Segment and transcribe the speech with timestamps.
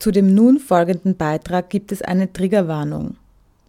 [0.00, 3.16] Zu dem nun folgenden Beitrag gibt es eine Triggerwarnung.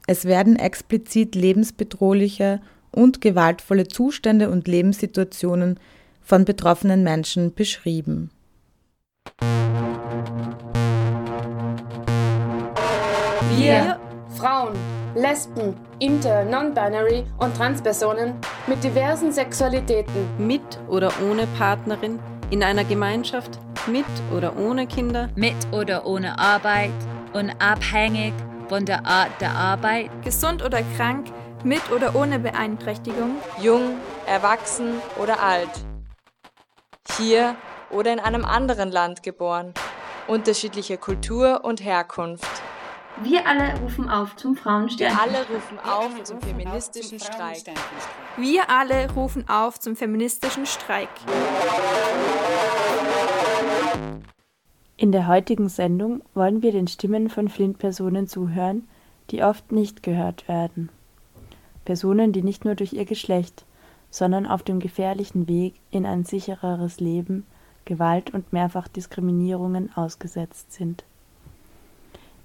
[0.07, 5.77] Es werden explizit lebensbedrohliche und gewaltvolle Zustände und Lebenssituationen
[6.21, 8.31] von betroffenen Menschen beschrieben.
[13.57, 13.99] Wir,
[14.37, 14.73] Frauen,
[15.15, 18.35] Lesben, Inter, Non-Binary und Transpersonen
[18.67, 22.19] mit diversen Sexualitäten, mit oder ohne Partnerin,
[22.51, 24.05] in einer Gemeinschaft, mit
[24.35, 26.91] oder ohne Kinder, mit oder ohne Arbeit,
[27.33, 28.33] unabhängig
[28.69, 31.27] von der Art der Arbeit, gesund oder krank,
[31.63, 35.69] mit oder ohne Beeinträchtigung, jung, erwachsen oder alt,
[37.17, 37.55] hier
[37.89, 39.73] oder in einem anderen Land geboren,
[40.27, 42.61] unterschiedliche Kultur und Herkunft.
[43.23, 45.09] Wir alle rufen auf zum Frauenstern.
[45.09, 47.63] Wir alle rufen auf zum feministischen Streik.
[48.37, 51.09] Wir alle rufen auf zum feministischen Streik.
[55.01, 58.87] In der heutigen Sendung wollen wir den Stimmen von Flint-Personen zuhören,
[59.31, 60.89] die oft nicht gehört werden.
[61.85, 63.65] Personen, die nicht nur durch ihr Geschlecht,
[64.11, 67.47] sondern auf dem gefährlichen Weg in ein sichereres Leben
[67.83, 71.03] Gewalt und Mehrfachdiskriminierungen ausgesetzt sind.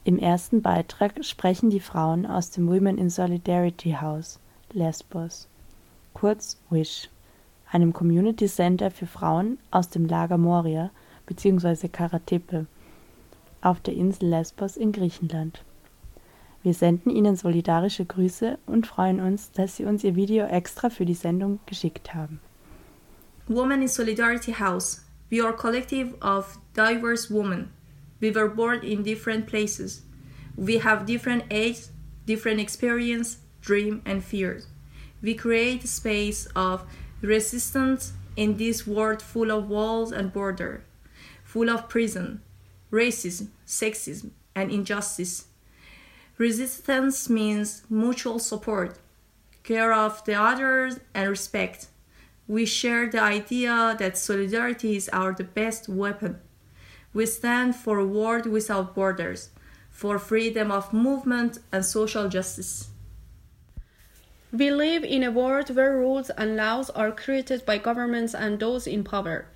[0.05, 4.41] Im ersten Beitrag sprechen die Frauen aus dem Women in Solidarity House
[4.73, 5.47] Lesbos,
[6.15, 7.11] kurz WISH,
[7.71, 10.91] einem Community Center für Frauen aus dem Lager Moria
[11.27, 11.89] bzw.
[11.89, 12.67] Karatepe
[13.61, 15.65] auf der Insel Lesbos in Griechenland.
[16.63, 21.05] Wir senden Ihnen solidarische Grüße und freuen uns, dass Sie uns Ihr Video extra für
[21.05, 22.41] die Sendung geschickt haben.
[23.49, 25.03] Women in Solidarity House.
[25.31, 27.71] We are a collective of diverse women.
[28.21, 30.03] We were born in different places.
[30.57, 31.93] We have different ages,
[32.27, 34.67] different experience, dream, and fears.
[35.23, 36.85] We create a space of
[37.21, 40.83] resistance in this world full of walls and border,
[41.47, 42.43] full of prison,
[42.91, 45.47] racism, sexism, and injustice.
[46.39, 48.99] Resistance means mutual support,
[49.63, 51.87] care of the others, and respect.
[52.49, 56.41] We share the idea that solidarity is our the best weapon.
[57.15, 59.51] We stand for a world without borders,
[59.89, 62.89] for freedom of movement and social justice.
[64.53, 68.87] We live in a world where rules and laws are created by governments and those
[68.87, 69.47] in power.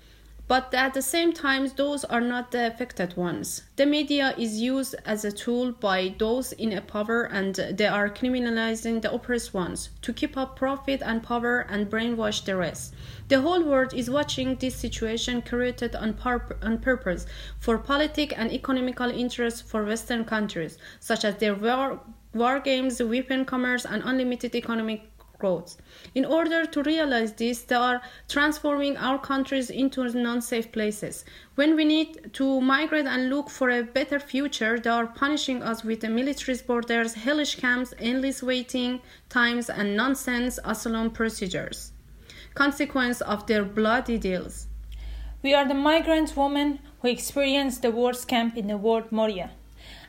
[0.51, 3.63] But at the same time, those are not the affected ones.
[3.77, 9.01] The media is used as a tool by those in power and they are criminalizing
[9.01, 12.93] the oppressed ones to keep up profit and power and brainwash the rest.
[13.29, 16.17] The whole world is watching this situation created on,
[16.61, 17.25] on purpose
[17.57, 22.01] for politic and economical interests for Western countries, such as their war,
[22.33, 25.10] war games, weapon commerce, and unlimited economic
[25.41, 25.77] growth.
[26.15, 31.25] In order to realize this, they are transforming our countries into non safe places.
[31.55, 35.83] When we need to migrate and look for a better future, they are punishing us
[35.83, 41.91] with the military's borders, hellish camps, endless waiting times, and nonsense asylum procedures
[42.53, 44.67] consequence of their bloody deals.
[45.41, 49.51] We are the migrant women who experienced the worst camp in the world, Moria,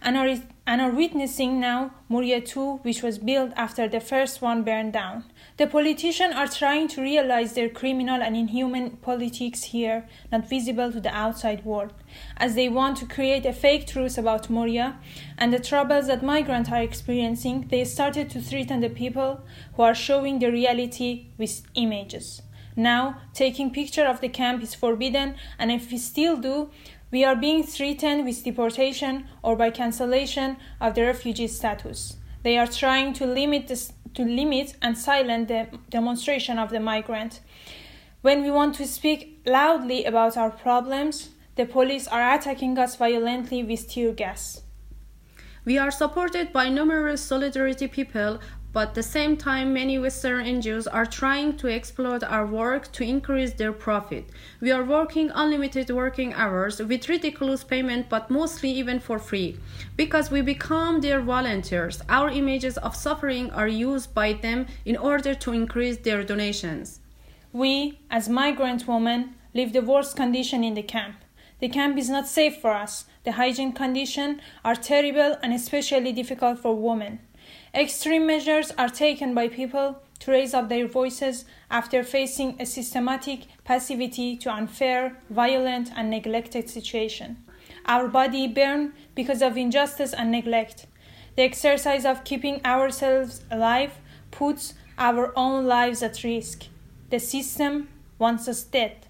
[0.02, 0.36] and are,
[0.66, 5.24] and are witnessing now Moria 2, which was built after the first one burned down.
[5.56, 11.00] The politicians are trying to realize their criminal and inhuman politics here, not visible to
[11.00, 11.92] the outside world,
[12.36, 14.98] as they want to create a fake truth about Moria
[15.38, 17.68] and the troubles that migrants are experiencing.
[17.70, 19.40] They started to threaten the people
[19.74, 22.42] who are showing the reality with images.
[22.74, 26.70] Now, taking picture of the camp is forbidden, and if we still do,
[27.12, 32.16] we are being threatened with deportation or by cancellation of the refugee status.
[32.42, 37.40] They are trying to limit this, to limit and silence the demonstration of the migrant.
[38.22, 43.62] When we want to speak loudly about our problems, the police are attacking us violently
[43.62, 44.62] with tear gas.
[45.66, 48.40] We are supported by numerous solidarity people,
[48.72, 53.04] but at the same time, many Western NGOs are trying to exploit our work to
[53.04, 54.24] increase their profit.
[54.60, 59.58] We are working unlimited working hours with ridiculous payment, but mostly even for free.
[59.96, 65.34] Because we become their volunteers, our images of suffering are used by them in order
[65.34, 67.00] to increase their donations.
[67.52, 71.16] We, as migrant women, live the worst condition in the camp.
[71.60, 73.04] The camp is not safe for us.
[73.24, 77.20] The hygiene conditions are terrible and especially difficult for women.
[77.74, 83.46] Extreme measures are taken by people to raise up their voices after facing a systematic
[83.64, 87.38] passivity to unfair, violent, and neglected situation.
[87.86, 90.86] Our body burn because of injustice and neglect.
[91.34, 93.94] The exercise of keeping ourselves alive
[94.30, 96.64] puts our own lives at risk.
[97.08, 97.88] The system
[98.18, 99.06] wants us dead.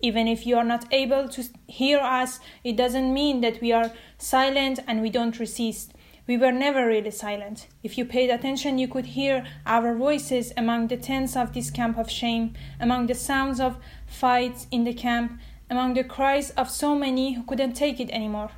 [0.00, 3.92] Even if you are not able to hear us, it doesn't mean that we are
[4.18, 5.92] silent and we don't resist.
[6.26, 7.68] We were never really silent.
[7.84, 11.96] If you paid attention, you could hear our voices among the tents of this camp
[11.98, 15.40] of shame, among the sounds of fights in the camp,
[15.70, 18.50] among the cries of so many who couldn't take it anymore.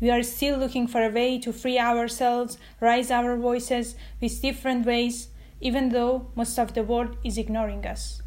[0.00, 4.86] We are still looking for a way to free ourselves, raise our voices with different
[4.86, 5.28] ways,
[5.60, 8.22] even though most of the world is ignoring us.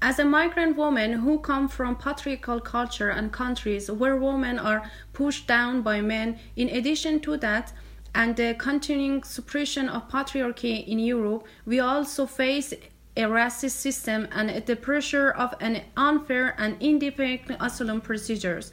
[0.00, 5.46] As a migrant woman who come from patriarchal culture and countries where women are pushed
[5.46, 7.72] down by men, in addition to that,
[8.16, 12.72] and the continuing suppression of patriarchy in Europe, we also face
[13.14, 18.72] a racist system and the pressure of an unfair and independent asylum procedures.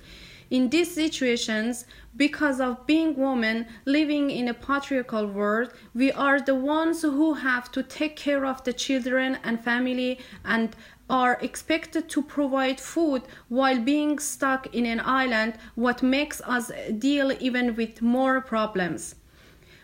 [0.49, 1.85] In these situations,
[2.15, 7.69] because of being women living in a patriarchal world, we are the ones who have
[7.73, 10.73] to take care of the children and family and
[11.09, 17.33] are expected to provide food while being stuck in an island, what makes us deal
[17.41, 19.15] even with more problems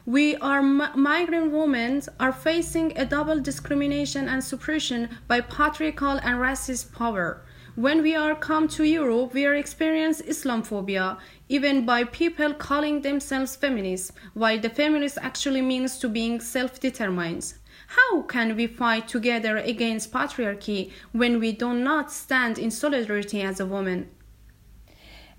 [0.10, 6.92] we are migrant women are facing a double discrimination and suppression by patriarchal and racist
[6.92, 7.44] power
[7.76, 11.18] when we are come to Europe, we are experience Islamophobia,
[11.48, 17.54] even by people calling themselves feminists, while the feminist actually means to being self-determined.
[17.88, 23.62] How can we fight together against patriarchy when we do not stand in solidarity as
[23.62, 24.10] a woman?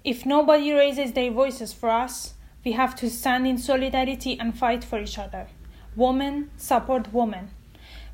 [0.02, 2.34] If nobody raises their voices for us,
[2.64, 5.48] we have to stand in solidarity and fight for each other.
[5.96, 7.50] Women support women.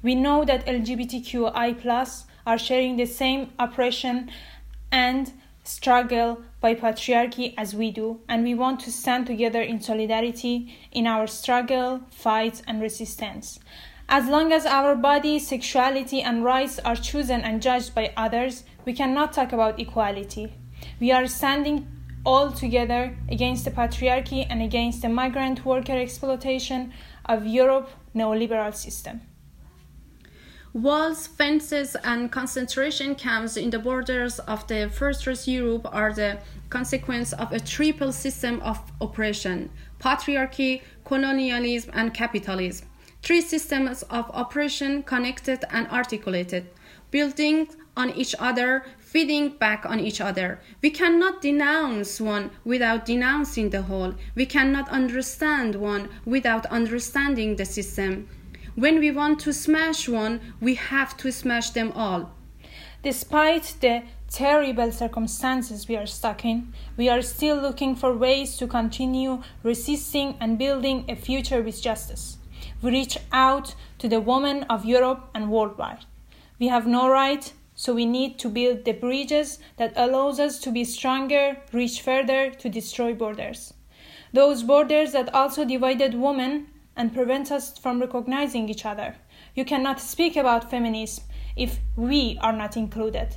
[0.03, 4.31] We know that LGBTQI are sharing the same oppression
[4.93, 5.33] and
[5.65, 11.07] struggle by patriarchy as we do, and we want to stand together in solidarity in
[11.07, 13.59] our struggle, fights, and resistance.
[14.09, 18.93] As long as our body, sexuality, and rights are chosen and judged by others, we
[18.93, 20.55] cannot talk about equality.
[21.01, 21.89] We are standing
[22.27, 26.93] all together against the patriarchy and against the migrant worker exploitation
[27.25, 29.21] of Europe neoliberal system.
[30.73, 36.39] Walls, fences, and concentration camps in the borders of the First Europe are the
[36.69, 39.71] consequence of a triple system of oppression
[40.01, 42.89] patriarchy, colonialism, and capitalism.
[43.23, 46.67] Three systems of oppression connected and articulated,
[47.11, 50.61] building on each other, feeding back on each other.
[50.83, 54.15] We cannot denounce one without denouncing the whole.
[54.35, 58.29] We cannot understand one without understanding the system.
[58.75, 62.33] When we want to smash one, we have to smash them all.
[63.05, 68.67] Despite the terrible circumstances we are stuck in, we are still looking for ways to
[68.67, 72.39] continue resisting and building a future with justice.
[72.83, 76.07] We reach out to the women of Europe and worldwide.
[76.59, 80.73] We have no right so we need to build the bridges that allows us to
[80.73, 83.75] be stronger, reach further, to destroy borders.
[84.33, 89.17] Those borders that also divided women and prevent us from recognizing each other.
[89.55, 91.25] You cannot speak about feminism
[91.55, 93.37] if we are not included.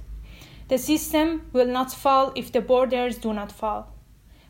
[0.70, 3.94] The system will not fall if the borders do not fall.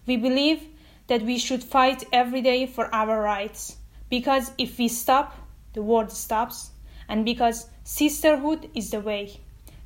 [0.06, 0.68] We believe
[1.08, 3.78] that we should fight every day for our rights,
[4.10, 5.36] because if we stop,
[5.74, 6.72] the world stops,
[7.08, 9.40] and because sisterhood is the way.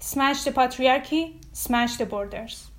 [0.05, 2.69] Smash the Patriarchy, Smash the Borders.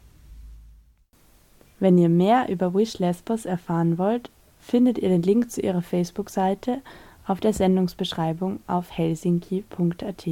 [1.80, 4.30] Wenn ihr mehr über Wish Lesbos erfahren wollt,
[4.60, 6.82] findet ihr den Link zu ihrer Facebook-Seite
[7.26, 10.26] auf der Sendungsbeschreibung auf helsinki.at.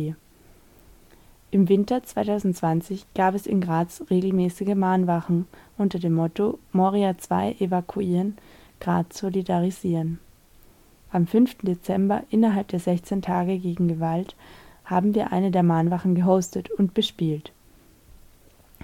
[1.51, 5.47] Im Winter 2020 gab es in Graz regelmäßige Mahnwachen
[5.79, 8.37] unter dem Motto Moria 2 evakuieren,
[8.81, 10.21] Graz solidarisieren.
[11.11, 11.57] Am 5.
[11.63, 14.37] Dezember innerhalb der 16 Tage gegen Gewalt
[14.85, 17.53] haben wir eine der Mahnwachen gehostet und bespielt.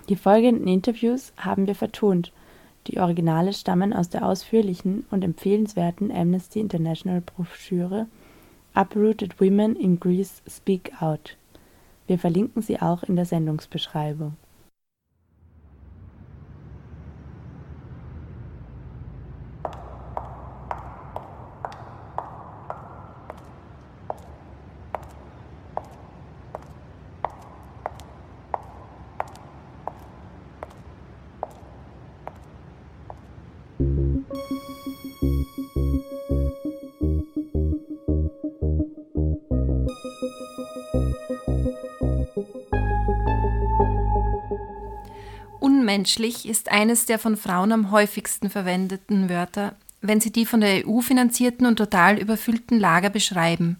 [0.08, 2.32] Die folgenden Interviews haben wir vertont.
[2.86, 8.06] Die Originale stammen aus der ausführlichen und empfehlenswerten Amnesty International Broschüre
[8.74, 11.36] Uprooted Women in Greece Speak Out.
[12.06, 14.36] Wir verlinken sie auch in der Sendungsbeschreibung.
[45.60, 50.86] Unmenschlich ist eines der von Frauen am häufigsten verwendeten Wörter, wenn sie die von der
[50.86, 53.78] EU finanzierten und total überfüllten Lager beschreiben.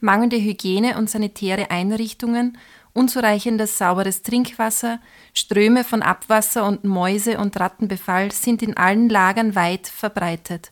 [0.00, 2.58] Mangelnde Hygiene und sanitäre Einrichtungen
[2.92, 5.00] unzureichendes sauberes Trinkwasser,
[5.34, 10.70] Ströme von Abwasser und Mäuse- und Rattenbefall sind in allen Lagern weit verbreitet.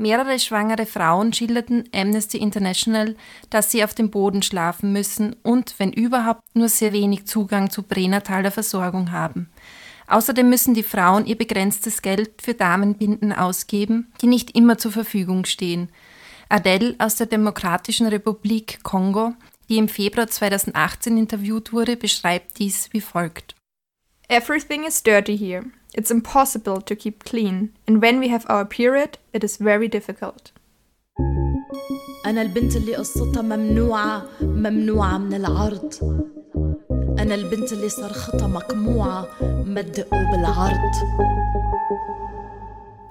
[0.00, 3.16] Mehrere schwangere Frauen schilderten Amnesty International,
[3.50, 7.82] dass sie auf dem Boden schlafen müssen und, wenn überhaupt, nur sehr wenig Zugang zu
[7.82, 9.50] pränataler Versorgung haben.
[10.06, 15.44] Außerdem müssen die Frauen ihr begrenztes Geld für Damenbinden ausgeben, die nicht immer zur Verfügung
[15.44, 15.90] stehen.
[16.48, 19.34] Adele aus der Demokratischen Republik Kongo,
[19.69, 23.55] die im Februar 2018 interviewt wurde, beschreibt dies wie folgt.
[24.27, 25.65] Everything is dirty here.
[25.93, 30.51] It's impossible to keep clean, and when we have our period, it is very difficult.
[32.25, 35.93] أنا البنت اللي قصتها ممنوعة ممنوعة من العرض
[37.19, 39.27] أنا البنت اللي صرختها مقموعة
[39.65, 40.91] ما تدقوا بالعرض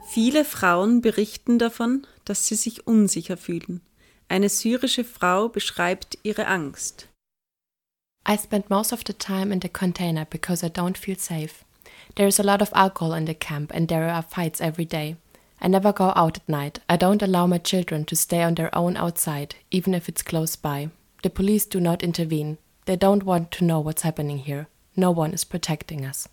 [0.06, 3.80] Viele Frauen berichten davon, dass sie sich unsicher fühlen.
[4.29, 7.07] eine syrische Frau beschreibt ihre Angst.
[8.27, 11.65] I spend most of the time in the container because I don't feel safe.
[12.15, 15.15] There is a lot of alcohol in the camp and there are fights every day.
[15.59, 16.79] I never go out at night.
[16.87, 20.55] I don't allow my children to stay on their own outside, even if it's close
[20.55, 20.89] by.
[21.23, 22.59] The police do not intervene.
[22.85, 24.67] They don't want to know what's happening here.
[24.95, 26.29] No one is protecting us.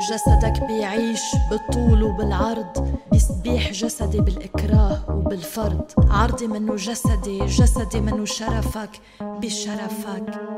[0.00, 1.20] جسدك بيعيش
[1.50, 10.56] بالطول وبالعرض بيستبيح جسدي بالإكراه وبالفرض عرضي منه جسدي جسدي منه شرفك بشرفك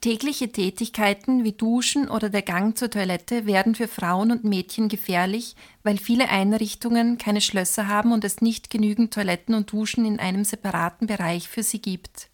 [0.00, 5.56] Tägliche Tätigkeiten wie Duschen oder der Gang zur Toilette werden für Frauen und Mädchen gefährlich,
[5.82, 10.44] weil viele Einrichtungen keine Schlösser haben und es nicht genügend Toiletten und Duschen in einem
[10.44, 12.28] separaten Bereich für sie gibt.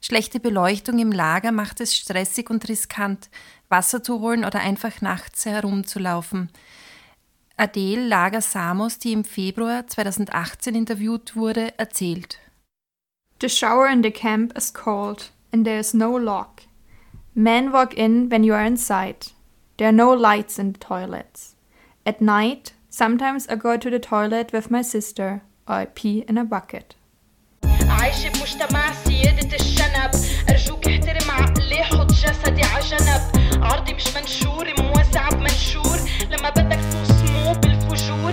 [0.00, 3.30] Schlechte Beleuchtung im Lager macht es stressig und riskant,
[3.68, 6.50] Wasser zu holen oder einfach nachts herumzulaufen.
[7.56, 12.38] Adele Lager Samos, die im Februar 2018 interviewt wurde, erzählt.
[13.40, 16.62] The shower in the camp is cold and there is no lock.
[17.34, 19.32] Men walk in when you are inside.
[19.76, 21.56] There are no lights in the toilets.
[22.06, 26.38] At night, sometimes I go to the toilet with my sister or I pee in
[26.38, 26.94] a bucket.
[27.88, 30.10] عايشة بمجتمع سيادة الشنب
[30.48, 33.22] أرجوك احترم عقلي حط جسدي عجنب
[33.62, 35.98] عرضي مش منشور موسع بمنشور
[36.30, 38.32] لما بدك توصمه بالفجور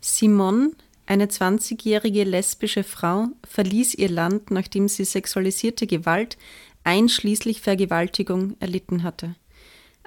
[0.00, 0.70] Simone,
[1.06, 6.38] eine 20-jährige lesbische Frau, verließ ihr Land, nachdem sie sexualisierte Gewalt,
[6.84, 9.34] einschließlich Vergewaltigung, erlitten hatte.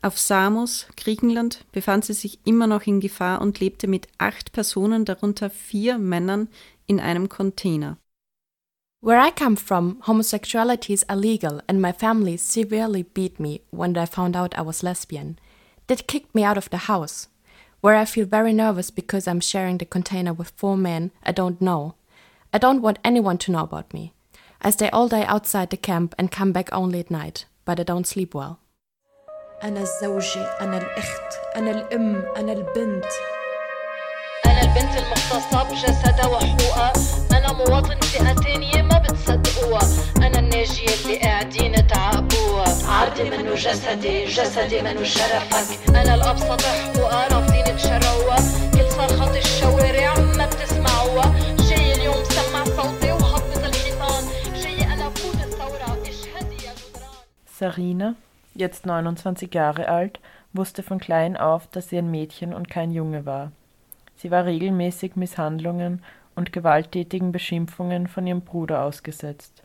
[0.01, 5.03] Auf Samos, Griechenland, befand sie sich immer noch in Gefahr und lebte mit acht Personen,
[5.03, 6.47] darunter vier Männern,
[6.87, 7.97] in einem Container.
[9.03, 14.05] Where I come from, homosexuality is illegal, and my family severely beat me when they
[14.05, 15.39] found out I was lesbian.
[15.87, 17.27] They kicked me out of the house,
[17.81, 21.61] where I feel very nervous because I'm sharing the container with four men I don't
[21.61, 21.95] know.
[22.53, 24.13] I don't want anyone to know about me.
[24.61, 27.83] I stay all day outside the camp and come back only at night, but I
[27.83, 28.59] don't sleep well.
[29.63, 33.32] أنا الزوجة أنا الأخت أنا الأم أنا البنت أنا
[34.74, 36.92] البنت المختصة بجسدها وحقوقها
[37.30, 39.80] أنا مواطن فئة تانية ما بتصدقوها.
[40.16, 45.88] أنا الناجية اللي قاعدين تعاقبوها عرضي منه جسدي جسدي منه شرفك.
[45.88, 48.36] أنا الأبسط حقوقها رافضين تشروها
[48.72, 51.34] كل صرخة الشوارع ما بتسمعوها.
[51.68, 54.24] جاي اليوم سمع صوتي وحطت الحيطان.
[54.62, 57.14] جاي أنا فوت الثورة اشهدي يا جدران؟
[57.60, 58.14] Sarina,
[58.54, 60.18] jetzt 29 Jahre alt,
[60.52, 63.52] wusste von klein auf, dass sie ein Mädchen und kein Junge war.
[64.16, 66.02] Sie war regelmäßig Misshandlungen
[66.34, 69.62] und gewalttätigen Beschimpfungen von ihrem Bruder ausgesetzt.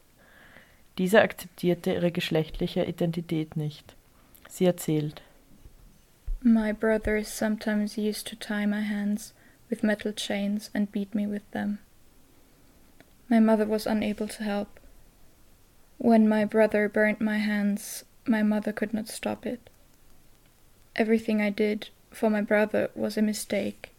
[0.98, 3.96] Dieser akzeptierte ihre geschlechtliche Identität nicht.
[4.50, 5.22] Sie erzählt.
[6.42, 9.34] My brother sometimes used to tie my hands
[9.70, 11.80] with metal chains and beat me with them.
[13.30, 14.80] My mother was unable to help.
[15.98, 19.70] When my brother burned my hands, my mother could not stop it.
[20.96, 23.92] Everything I did for my brother was a mistake.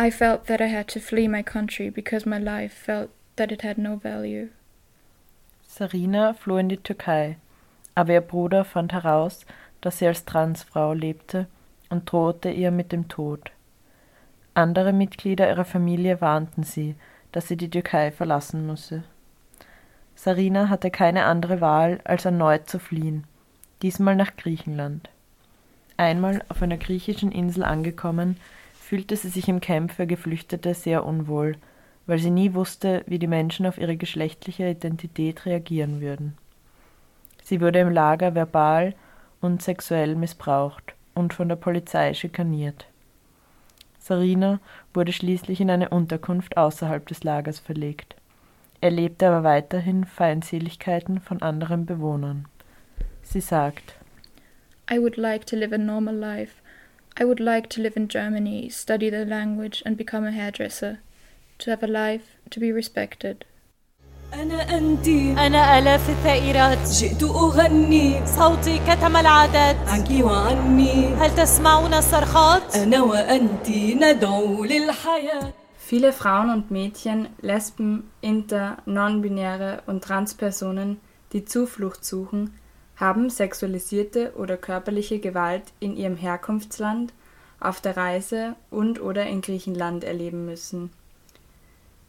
[0.00, 3.62] I felt that I had to flee my country because my life felt that it
[3.62, 4.50] had no value.
[5.66, 7.36] Sarina floh in die Türkei,
[7.96, 9.44] aber ihr Bruder fand heraus,
[9.80, 11.48] dass sie als Transfrau lebte
[11.90, 13.50] und drohte ihr mit dem Tod.
[14.54, 16.94] Andere Mitglieder ihrer Familie warnten sie,
[17.32, 19.02] dass sie die Türkei verlassen müsse.
[20.14, 23.24] Sarina hatte keine andere Wahl, als erneut zu fliehen,
[23.82, 25.10] diesmal nach Griechenland.
[25.96, 28.36] Einmal auf einer griechischen Insel angekommen,
[28.88, 31.56] fühlte sie sich im Camp für Geflüchtete sehr unwohl,
[32.06, 36.38] weil sie nie wusste, wie die Menschen auf ihre geschlechtliche Identität reagieren würden.
[37.44, 38.94] Sie wurde im Lager verbal
[39.42, 42.86] und sexuell missbraucht und von der Polizei schikaniert.
[43.98, 44.58] Sarina
[44.94, 48.16] wurde schließlich in eine Unterkunft außerhalb des Lagers verlegt.
[48.80, 52.46] erlebte aber weiterhin Feindseligkeiten von anderen Bewohnern.
[53.22, 53.96] Sie sagt,
[54.90, 56.54] I would like to live a normal life.
[57.17, 60.99] I would like to live in Germany, study the language, and become a hairdresser.
[61.59, 63.45] To have a life, to be respected.
[64.33, 65.07] أنا أنت
[65.37, 73.69] أنا آلاف الثائرات جئت أغني صوتي كتم العدد عنك وعني هل تسمعون الصرخات أنا وأنت
[73.69, 75.53] ندعو للحياة
[75.89, 80.99] Viele Frauen und Mädchen, Lesben, Inter, Non-Binäre und Transpersonen,
[81.33, 82.53] die Zuflucht suchen,
[82.98, 87.12] haben sexualisierte oder körperliche Gewalt in ihrem Herkunftsland,
[87.60, 90.90] auf der Reise und oder in Griechenland erleben müssen.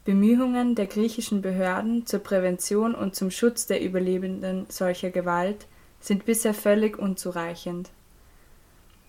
[0.06, 5.68] Bemühungen der griechischen Behörden zur Prävention und zum Schutz der Überlebenden solcher Gewalt
[6.00, 7.90] sind bisher völlig unzureichend.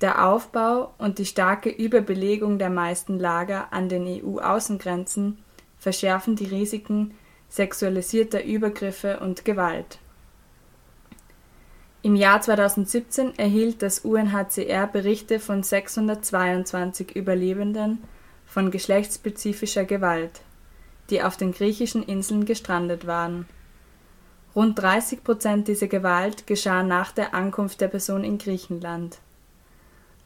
[0.00, 5.38] Der Aufbau und die starke Überbelegung der meisten Lager an den EU-Außengrenzen
[5.78, 7.14] verschärfen die Risiken
[7.48, 9.98] sexualisierter Übergriffe und Gewalt.
[12.02, 17.98] Im Jahr 2017 erhielt das UNHCR Berichte von 622 Überlebenden
[18.46, 20.40] von geschlechtsspezifischer Gewalt
[21.10, 23.46] die auf den griechischen Inseln gestrandet waren.
[24.54, 29.18] Rund 30 Prozent dieser Gewalt geschah nach der Ankunft der Person in Griechenland.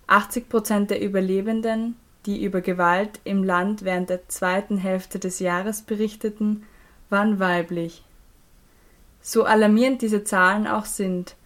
[0.07, 5.83] 80 Prozent der Überlebenden, die über Gewalt im Land während der zweiten Hälfte des Jahres
[5.83, 6.65] berichteten,
[7.11, 8.03] waren weiblich.
[9.21, 11.37] So alarmierend diese Zahlen auch sind,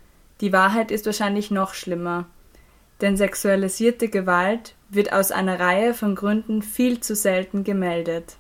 [0.41, 2.27] die Wahrheit ist wahrscheinlich noch schlimmer,
[3.01, 8.37] denn sexualisierte Gewalt wird aus einer Reihe von Gründen viel zu selten gemeldet.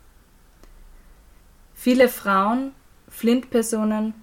[1.74, 2.72] Viele Frauen,
[3.08, 4.14] Flint-Personen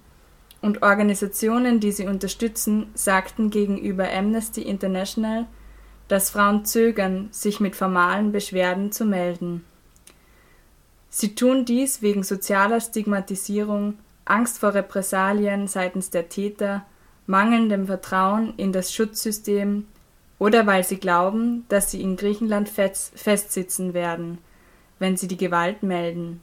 [0.60, 5.46] und Organisationen, die sie unterstützen, sagten gegenüber Amnesty International,
[6.08, 9.64] dass Frauen zögern, sich mit formalen Beschwerden zu melden.
[11.08, 16.84] Sie tun dies wegen sozialer Stigmatisierung, Angst vor Repressalien seitens der Täter,
[17.26, 19.86] mangelndem Vertrauen in das Schutzsystem
[20.38, 24.38] oder weil sie glauben, dass sie in Griechenland festsitzen werden,
[24.98, 26.40] wenn sie die Gewalt melden.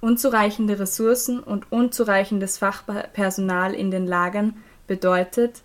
[0.00, 4.56] Unzureichende Ressourcen und unzureichendes Fachpersonal in den Lagern
[4.86, 5.62] bedeutet,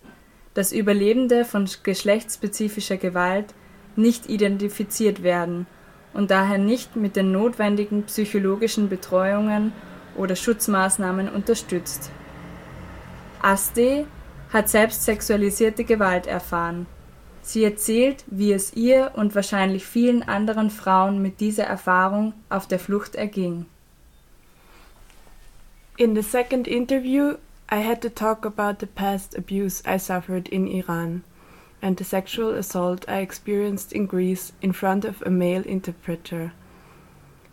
[0.54, 3.54] dass Überlebende von geschlechtsspezifischer Gewalt
[3.96, 5.66] nicht identifiziert werden
[6.14, 9.72] und daher nicht mit den notwendigen psychologischen Betreuungen
[10.16, 12.10] oder Schutzmaßnahmen unterstützt.
[13.42, 14.06] Aste
[14.52, 16.86] hat selbst sexualisierte Gewalt erfahren.
[17.42, 22.78] Sie erzählt, wie es ihr und wahrscheinlich vielen anderen Frauen mit dieser Erfahrung auf der
[22.78, 23.66] Flucht erging.
[25.96, 27.34] In the second interview,
[27.72, 31.22] I had to talk about the past abuse I suffered in Iran
[31.82, 36.52] and the sexual assault I experienced in Greece in front of a male interpreter.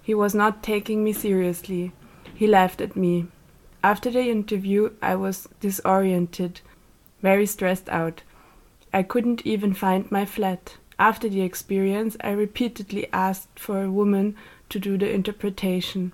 [0.02, 1.92] He was not taking me seriously.
[2.34, 3.28] He laughed at me.
[3.88, 6.60] After the interview, I was disoriented,
[7.22, 8.22] very stressed out.
[8.92, 10.76] I couldn't even find my flat.
[11.00, 14.36] After the experience, I repeatedly asked for a woman
[14.72, 16.12] to do the interpretation.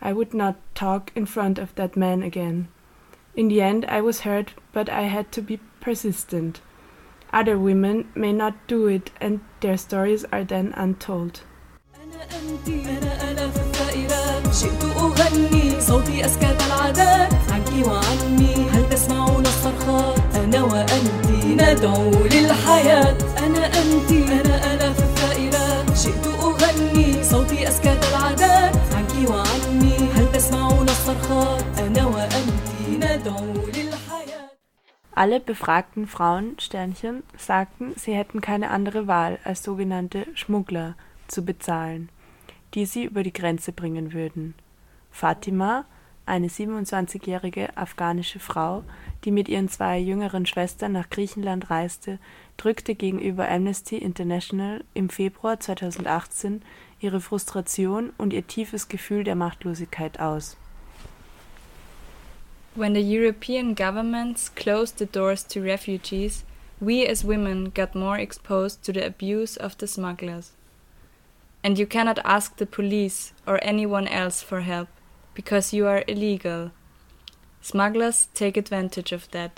[0.00, 2.68] I would not talk in front of that man again.
[3.34, 6.60] In the end, I was hurt, but I had to be persistent.
[7.32, 11.40] Other women may not do it, and their stories are then untold.
[16.97, 23.65] جئت أغني صوتي أسكت العادات عنك وعني هل تسمعون الصرخات أنا وأنت ندعو للحياة أنا
[23.65, 32.05] أنت أنا آلاف الثائرات جئت أغني صوتي أسكت العادات عنك وعني هل تسمعون الصرخات أنا
[32.05, 34.49] وأنت ندعو للحياة
[35.15, 40.95] Alle befragten Frauen Sternchen sagten, sie hätten keine andere Wahl, als sogenannte Schmuggler
[41.27, 42.09] zu bezahlen,
[42.73, 44.55] die sie über die Grenze bringen würden.
[45.11, 45.85] Fatima,
[46.28, 48.84] eine 27-jährige afghanische Frau,
[49.24, 52.18] die mit ihren zwei jüngeren Schwestern nach Griechenland reiste,
[52.56, 56.62] drückte gegenüber Amnesty International im Februar 2018
[57.00, 60.56] ihre Frustration und ihr tiefes Gefühl der Machtlosigkeit aus.
[62.74, 66.44] When the European governments closed the doors to refugees,
[66.80, 70.52] we as women got more exposed to the abuse of the smugglers.
[71.62, 74.88] And you cannot ask the police or anyone else for help,
[75.38, 76.62] because you are illegal.
[77.70, 79.54] Smugglers take advantage of that.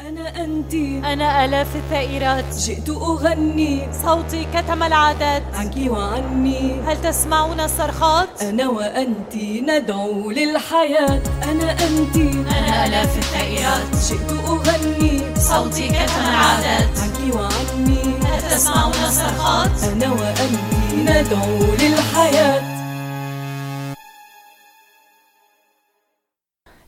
[0.00, 0.74] أنا أنت
[1.04, 2.54] أنا آلاف الثائرات.
[2.54, 3.92] جئت أغني.
[3.92, 11.22] صوتي كتم العدد عنك وعني هل تسمعون الصرخات؟ أنا وأنت ندعو للحياة.
[11.42, 13.96] أنا أنت أنا آلاف الثائرات.
[14.08, 15.36] جئت أغني.
[15.36, 22.69] صوتي كتم العدد عنك وعني هل تسمعون الصرخات؟ أنا وأنت ندعو للحياة.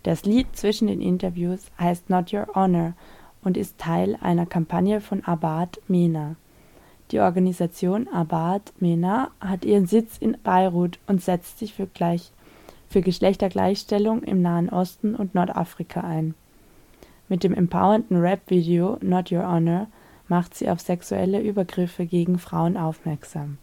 [0.03, 2.95] Das Lied zwischen den Interviews heißt Not Your Honor
[3.43, 6.37] und ist Teil einer Kampagne von Abad Mena.
[7.11, 12.33] Die Organisation Abad Mena hat ihren Sitz in Beirut und setzt sich für, gleich,
[12.89, 16.35] für Geschlechtergleichstellung im Nahen Osten und Nordafrika ein.
[17.29, 19.87] Mit dem empowernden Rap-Video Not Your Honor
[20.27, 23.59] macht sie auf sexuelle Übergriffe gegen Frauen aufmerksam.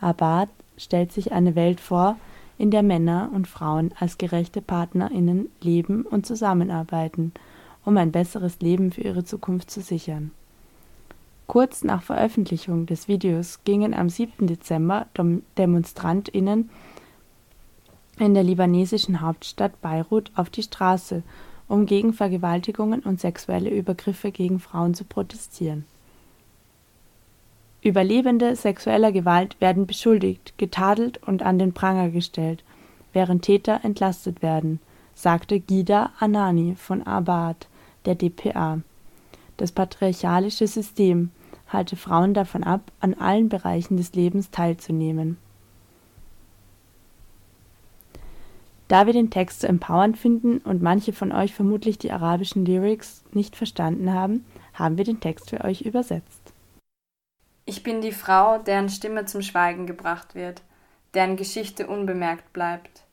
[0.00, 2.16] Abad stellt sich eine Welt vor,
[2.58, 7.32] in der Männer und Frauen als gerechte PartnerInnen leben und zusammenarbeiten,
[7.84, 10.30] um ein besseres Leben für ihre Zukunft zu sichern.
[11.46, 14.46] Kurz nach Veröffentlichung des Videos gingen am 7.
[14.46, 15.06] Dezember
[15.58, 16.70] DemonstrantInnen
[18.18, 21.22] in der libanesischen Hauptstadt Beirut auf die Straße,
[21.68, 25.84] um gegen Vergewaltigungen und sexuelle Übergriffe gegen Frauen zu protestieren.
[27.82, 32.62] Überlebende sexueller Gewalt werden beschuldigt, getadelt und an den Pranger gestellt,
[33.12, 34.78] während Täter entlastet werden,
[35.14, 37.68] sagte Gida Anani von Abad,
[38.04, 38.80] der dpa.
[39.56, 41.30] Das patriarchalische System
[41.68, 45.38] halte Frauen davon ab, an allen Bereichen des Lebens teilzunehmen.
[48.88, 53.24] Da wir den Text so empowernd finden und manche von euch vermutlich die arabischen Lyrics
[53.32, 56.41] nicht verstanden haben, haben wir den Text für euch übersetzt.
[57.64, 60.62] Ich bin die Frau, deren Stimme zum Schweigen gebracht wird,
[61.14, 63.04] deren Geschichte unbemerkt bleibt,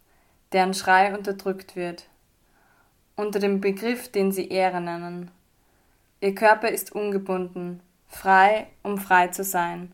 [0.54, 2.06] deren Schrei unterdrückt wird,
[3.16, 5.30] unter dem Begriff, den sie Ehre nennen.
[6.22, 9.92] Ihr Körper ist ungebunden, frei, um frei zu sein.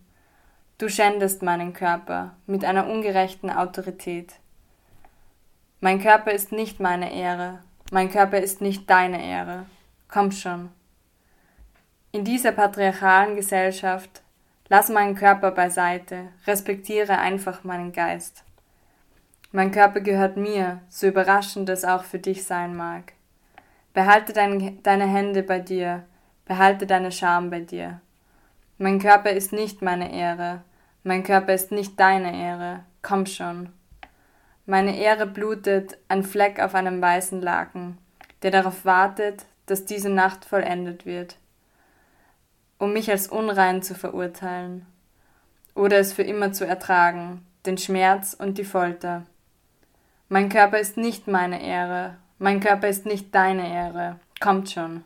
[0.78, 4.36] Du schändest meinen Körper mit einer ungerechten Autorität.
[5.82, 7.60] Mein Körper ist nicht meine Ehre,
[7.92, 9.66] mein Körper ist nicht deine Ehre.
[10.08, 10.70] Komm schon.
[12.12, 14.22] In dieser patriarchalen Gesellschaft
[14.68, 18.44] Lass meinen Körper beiseite, respektiere einfach meinen Geist.
[19.52, 23.14] Mein Körper gehört mir, so überraschend es auch für dich sein mag.
[23.94, 26.04] Behalte dein, deine Hände bei dir,
[26.46, 28.02] behalte deine Scham bei dir.
[28.80, 30.64] Mein Körper ist nicht meine Ehre,
[31.04, 33.70] mein Körper ist nicht deine Ehre, komm schon.
[34.66, 38.00] Meine Ehre blutet, ein Fleck auf einem weißen Laken,
[38.42, 41.38] der darauf wartet, dass diese Nacht vollendet wird
[42.86, 44.86] um mich als unrein zu verurteilen
[45.74, 49.26] oder es für immer zu ertragen, den Schmerz und die Folter.
[50.30, 55.04] Mein Körper ist nicht meine Ehre, mein Körper ist nicht deine Ehre, kommt schon.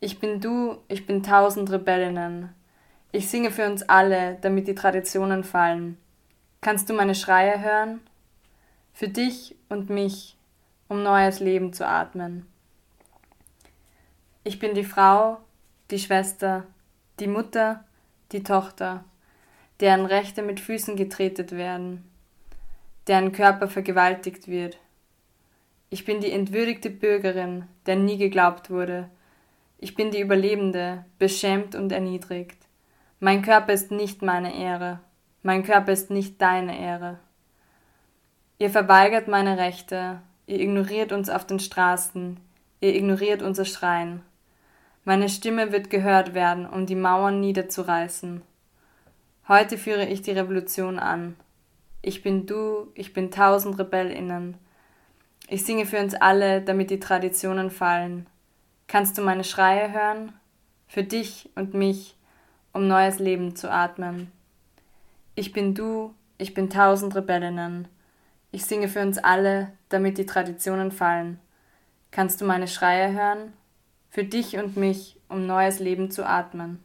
[0.00, 2.48] Ich bin du, ich bin tausend Rebellinnen.
[3.12, 5.98] Ich singe für uns alle, damit die Traditionen fallen.
[6.62, 8.00] Kannst du meine Schreie hören?
[8.94, 10.38] Für dich und mich,
[10.88, 12.46] um neues Leben zu atmen.
[14.42, 15.38] Ich bin die Frau,
[15.92, 16.64] die Schwester,
[17.20, 17.84] die Mutter,
[18.32, 19.04] die Tochter,
[19.80, 22.10] deren Rechte mit Füßen getretet werden,
[23.06, 24.78] deren Körper vergewaltigt wird.
[25.90, 29.10] Ich bin die entwürdigte Bürgerin, der nie geglaubt wurde.
[29.76, 32.56] Ich bin die Überlebende, beschämt und erniedrigt.
[33.20, 35.00] Mein Körper ist nicht meine Ehre.
[35.42, 37.18] Mein Körper ist nicht deine Ehre.
[38.58, 42.40] Ihr verweigert meine Rechte, ihr ignoriert uns auf den Straßen,
[42.80, 44.22] ihr ignoriert unser Schreien.
[45.04, 48.42] Meine Stimme wird gehört werden, um die Mauern niederzureißen.
[49.48, 51.36] Heute führe ich die Revolution an.
[52.02, 54.56] Ich bin du, ich bin tausend Rebellinnen.
[55.48, 58.26] Ich singe für uns alle, damit die Traditionen fallen.
[58.86, 60.32] Kannst du meine Schreie hören?
[60.86, 62.16] Für dich und mich,
[62.72, 64.30] um neues Leben zu atmen.
[65.34, 67.88] Ich bin du, ich bin tausend Rebellinnen.
[68.52, 71.40] Ich singe für uns alle, damit die Traditionen fallen.
[72.12, 73.52] Kannst du meine Schreie hören?
[74.12, 76.78] Für dich und mich, um neues Leben zu atmen.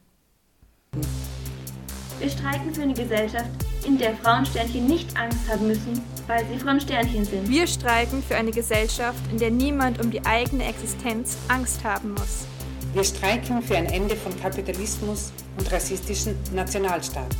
[2.18, 3.50] Wir streiken für eine Gesellschaft,
[3.86, 7.48] in der Frauensternchen nicht Angst haben müssen, weil sie Frauensternchen sind.
[7.48, 12.46] Wir streiken für eine Gesellschaft, in der niemand um die eigene Existenz Angst haben muss.
[12.94, 17.36] Wir streiken für ein Ende von Kapitalismus und rassistischen Nationalstaaten.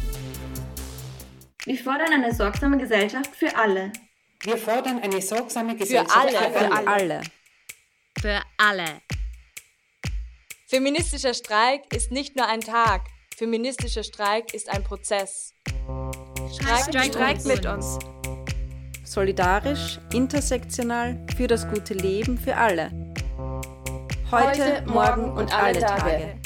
[1.64, 3.90] Wir fordern eine sorgsame Gesellschaft für alle.
[4.42, 6.52] Wir fordern eine sorgsame Gesellschaft für alle.
[6.52, 7.20] Für alle.
[8.20, 9.17] Für alle.
[10.70, 13.04] Feministischer Streik ist nicht nur ein Tag.
[13.34, 15.54] Feministischer Streik ist ein Prozess.
[16.52, 17.98] Streik, Streik, Streik mit uns.
[19.02, 22.90] Solidarisch, intersektional, für das gute Leben für alle.
[24.30, 26.38] Heute, Heute morgen und, und alle Tage.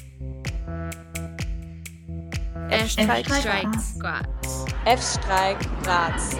[2.70, 3.96] F-Streik Graz.
[4.84, 6.36] F-Streik Graz.